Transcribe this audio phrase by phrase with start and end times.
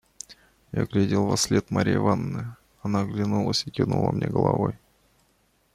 [0.71, 4.73] Я глядел вослед Марьи Ивановны; она оглянулась и кивнула мне головой.